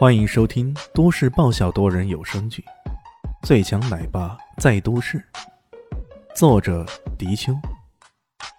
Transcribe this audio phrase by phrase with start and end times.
[0.00, 2.64] 欢迎收听都市爆笑多人有声剧
[3.46, 5.18] 《最强奶爸在都市》，
[6.34, 6.86] 作者：
[7.18, 7.52] 迪秋，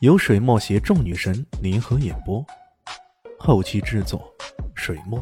[0.01, 2.45] 由水墨携众女神联合演播，
[3.39, 4.31] 后期制作：
[4.75, 5.19] 水墨。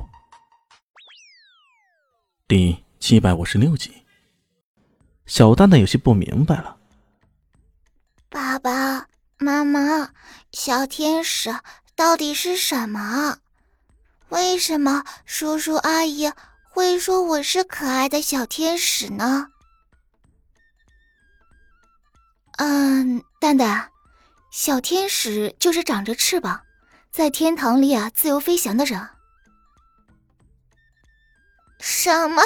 [2.49, 4.05] 第七百五十六集，
[5.25, 6.75] 小蛋蛋有些不明白了
[8.27, 9.07] ：“爸爸
[9.37, 10.11] 妈妈，
[10.51, 11.49] 小天使
[11.95, 13.37] 到底是什么？”
[14.29, 16.31] 为什么叔叔阿姨
[16.69, 19.47] 会说我是可爱的小天使呢？
[22.57, 23.89] 嗯，蛋蛋，
[24.51, 26.61] 小天使就是长着翅膀，
[27.11, 29.09] 在天堂里啊自由飞翔的人。
[31.79, 32.43] 什么？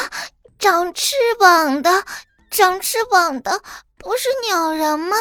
[0.60, 2.06] 长翅膀的？
[2.50, 3.62] 长翅膀的
[3.98, 5.18] 不是鸟人吗？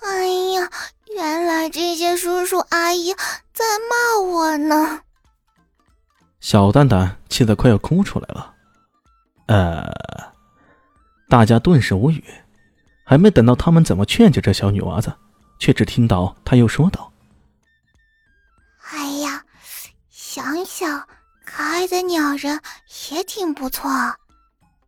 [0.00, 0.70] 哎呀，
[1.14, 3.14] 原来这些叔叔阿姨
[3.54, 5.00] 在骂我呢。
[6.50, 8.54] 小蛋蛋气得快要哭出来了，
[9.46, 9.88] 呃，
[11.28, 12.24] 大家顿时无语，
[13.04, 15.14] 还没等到他们怎么劝解这小女娃子，
[15.60, 17.12] 却只听到她又说道
[18.90, 19.44] ：“哎呀，
[20.08, 21.06] 想想
[21.44, 22.60] 可爱的鸟人
[23.12, 23.88] 也挺不错，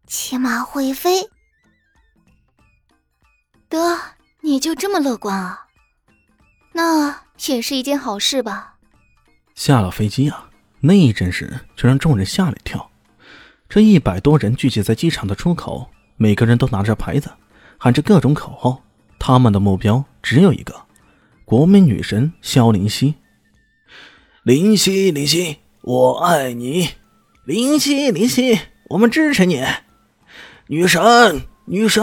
[0.05, 1.31] 起码会飞。
[3.69, 3.97] 得，
[4.41, 5.69] 你就这么乐观啊？
[6.73, 8.79] 那也是一件好事吧。
[9.55, 10.47] 下了飞机啊。”
[10.85, 12.91] 那一阵势却让众人吓了一跳。
[13.69, 17.31] 这一百多人聚集在机场的出口，每个人都拿着牌子，
[17.79, 18.83] 喊着各种口号。
[19.19, 20.75] 他们的目标只有一个：
[21.45, 23.15] 国民女神萧灵溪。
[24.43, 26.89] 灵溪，灵溪，我爱你！
[27.45, 29.65] 灵溪，灵溪，我们支持你！
[30.67, 32.03] 女神，女神！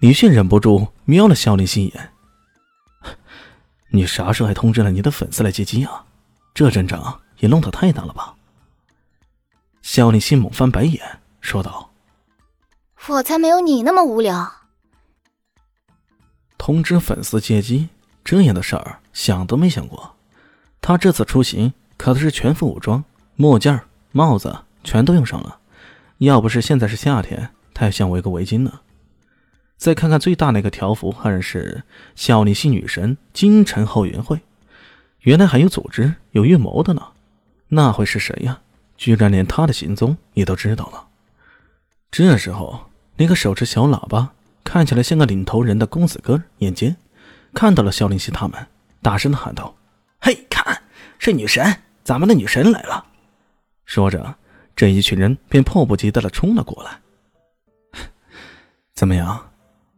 [0.00, 2.10] 李迅忍不住瞄了萧灵溪一眼
[3.90, 6.04] ：“你啥时候还通知了你的粉丝来接机啊？”
[6.58, 8.34] 这阵仗也弄得太大了吧？
[9.80, 11.92] 肖立新猛翻白眼，说道
[13.06, 14.54] ：“我才没有你那么无聊。”
[16.58, 17.90] 通知粉丝借机
[18.24, 20.16] 这样的事儿，想都没想过。
[20.80, 23.04] 他这次出行可是全副武装，
[23.36, 23.78] 墨镜、
[24.10, 25.60] 帽子全都用上了。
[26.16, 28.80] 要不是现在是夏天，太像围个围巾呢。
[29.76, 31.84] 再看看最大那个条幅，还是
[32.16, 34.40] “小立系女神京城后援会”。
[35.28, 37.02] 原来还有组织、有预谋的呢，
[37.68, 38.62] 那会是谁呀？
[38.96, 41.06] 居然连他的行踪也都知道了。
[42.10, 44.32] 这时候，那个手持小喇叭、
[44.64, 46.96] 看起来像个领头人的公子哥眼尖，
[47.52, 48.66] 看到了肖灵溪他们，
[49.02, 49.76] 大声的喊道
[50.18, 50.82] ：“嘿，看，
[51.18, 53.04] 是女神，咱们的女神来了！”
[53.84, 54.34] 说着，
[54.74, 56.98] 这一群人便迫不及待的冲了过来。
[58.94, 59.50] 怎么样，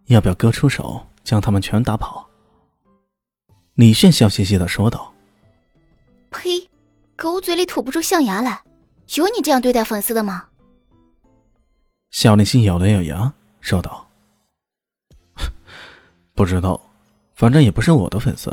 [0.06, 2.28] 要不要哥出手将他们全打跑？
[3.74, 5.09] 李炫笑嘻嘻的说道：“，
[7.20, 8.62] 狗嘴里吐不出象牙来，
[9.14, 10.46] 有你这样对待粉丝的吗？”
[12.10, 14.08] 小林心咬了咬牙，说道
[16.34, 16.80] ：“不知道，
[17.34, 18.50] 反正也不是我的粉丝。”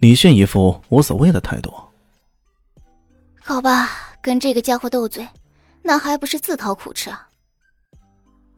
[0.00, 1.70] 李炫一副无所谓的态度。
[3.42, 3.90] 好吧，
[4.22, 5.28] 跟这个家伙斗嘴，
[5.82, 7.28] 那还不是自讨苦吃啊？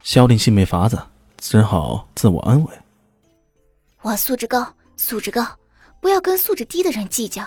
[0.01, 0.97] 萧林心没法子，
[1.39, 2.73] 只好自我安慰
[4.01, 5.45] ：“我素质高。”素质高，
[5.99, 7.45] 不要跟素质低的人计较。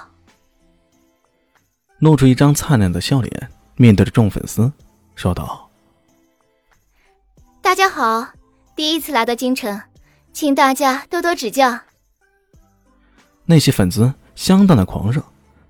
[1.99, 4.71] 露出一张灿烂的笑脸，面对着众粉丝，
[5.17, 5.69] 说道
[7.61, 8.29] ：“大家好，
[8.77, 9.81] 第一次来到京城，
[10.33, 11.81] 请大家多多指教。”
[13.45, 15.21] 那些粉丝相当的狂热，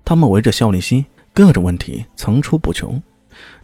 [0.05, 1.03] 他们围着肖立新，
[1.33, 3.01] 各种问题层出不穷，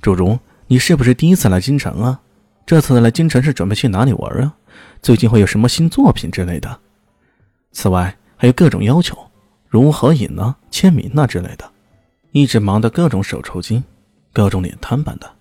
[0.02, 2.20] 诸如：“你是不是第一次来京城啊？
[2.66, 4.52] 这次来京城是准备去哪里玩啊？
[5.03, 6.80] 最近会有什么新作品之类的？”
[7.72, 9.16] 此外，还有各种要求，
[9.68, 11.72] 如合影呢、签名呐之类的，
[12.35, 13.81] 一直忙得各种手抽筋，
[14.34, 15.31] 各种脸瘫般的，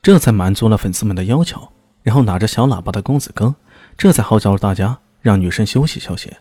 [0.00, 1.68] 这才满足了粉丝们的要求。
[2.02, 3.54] 然后拿着小喇叭的公子哥，
[3.98, 6.32] 这才号召大家让女生休息休息。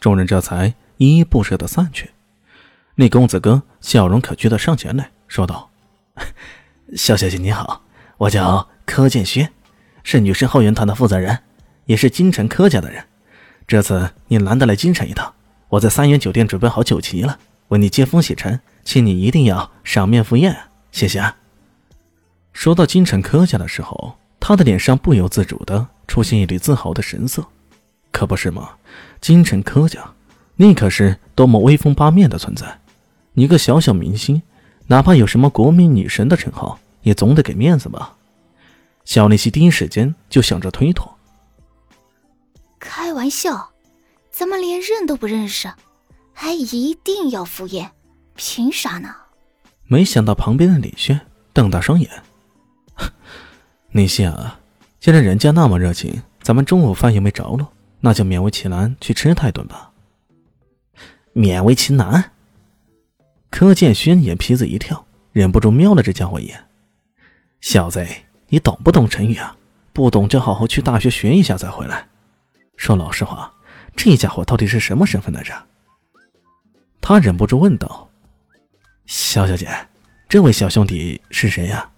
[0.00, 2.10] 众人这才依依不舍的散去。
[2.94, 5.68] 那公子哥笑容可掬的上前来说道
[6.96, 7.82] ：“肖小姐你好，
[8.16, 9.52] 我叫柯建轩，
[10.02, 11.40] 是女生后援团的负责人，
[11.84, 13.04] 也是京城柯家的人。”
[13.68, 15.34] 这次你难得来京城一趟，
[15.68, 17.38] 我在三元酒店准备好酒席了，
[17.68, 20.56] 为你接风洗尘，请你一定要赏面赴宴，
[20.92, 21.34] 谢谢。
[22.52, 27.44] 说到京城柯家的时候，他的脸上不由自主的出现一缕自豪的神色，
[28.12, 28.70] 可不是吗？
[29.20, 30.12] 京城柯家，
[30.56, 32.78] 那可是多么威风八面的存在，
[33.32, 34.42] 你个小小明星，
[34.86, 38.14] 哪怕有什么国民女神的称号，也总得给面子吧。
[39.04, 41.12] 小丽西第一时间就想着推脱。
[42.78, 43.70] 开玩笑，
[44.30, 45.72] 怎么连认都不认识，
[46.32, 47.90] 还一定要赴宴？
[48.34, 49.14] 凭啥呢？
[49.86, 51.20] 没想到旁边的李轩
[51.52, 52.10] 瞪大双眼
[53.92, 54.58] ：“你想，
[54.98, 59.92] 既然人家那么热情，咱们中午饭又没着落，那就勉为其难去吃他一顿吧。”
[61.34, 62.32] 勉为其难。
[63.50, 66.64] 柯建勋眼皮子一跳，忍不住瞄了这家伙一眼
[67.60, 68.06] ：“小子，
[68.48, 69.56] 你懂不懂成语啊？
[69.92, 72.08] 不懂就好好去大学学一下再回来。
[72.76, 73.52] 说老实话，
[73.94, 75.54] 这家伙到底是什么身份来着？”
[77.00, 78.08] 他忍不住问道
[79.06, 79.68] ：“肖小姐，
[80.28, 81.90] 这位小兄弟是谁呀？”“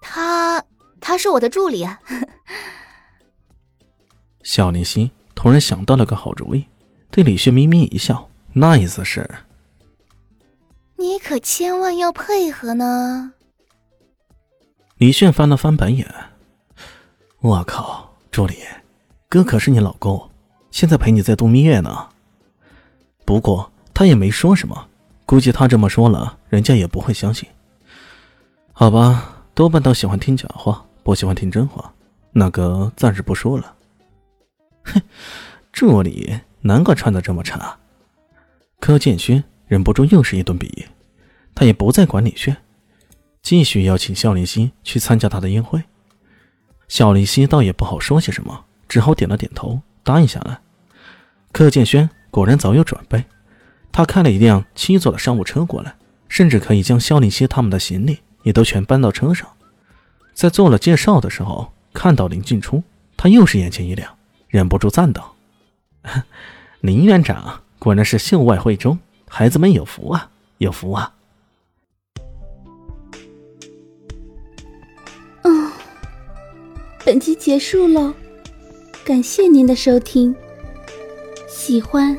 [0.00, 0.64] 他，
[1.00, 1.82] 他是我的助理。
[1.84, 2.00] ”啊
[4.42, 6.66] 小林夕突然想到了个好主意。
[7.10, 9.28] 对李旭眯眯一笑，那意思是
[10.96, 13.32] ：“你可千万要配合呢。”
[14.96, 16.08] 李炫翻了翻白眼
[17.40, 18.58] ：“我靠，助理，
[19.28, 20.30] 哥可是你老公，
[20.70, 22.08] 现在陪你在度蜜月呢。”
[23.26, 24.88] 不过他也没说什么，
[25.30, 27.48] 估计他这么说了，人家也不会相信。
[28.72, 31.94] 好吧，多半都喜欢听假话，不喜欢听真话，
[32.32, 33.76] 那个暂时不说了。
[34.82, 35.00] 哼，
[35.70, 36.40] 助理。
[36.62, 37.78] 难怪穿的这么差，
[38.80, 40.84] 柯建勋忍不住又是一顿鄙夷。
[41.54, 42.56] 他也不再管李炫，
[43.40, 45.80] 继续邀请肖林熙去参加他的宴会。
[46.88, 50.58] 肖林熙倒也不好说些什么，只好点了点头，答应下来。
[51.52, 53.24] 柯建轩果然早有准备，
[53.92, 55.94] 他开了一辆七座的商务车过来，
[56.28, 59.48] 甚至可以将肖林希他们的行李也都全搬到车上。
[60.32, 62.82] 在做了介绍的时候，看到林进出，
[63.16, 64.16] 他又是眼前一亮，
[64.48, 65.34] 忍不住赞道。
[66.80, 68.98] 林院长果然是秀外慧中，
[69.28, 71.12] 孩子们有福啊，有福啊！
[75.42, 75.70] 嗯，
[77.04, 78.14] 本集结束喽，
[79.04, 80.34] 感谢您的收听。
[81.48, 82.18] 喜欢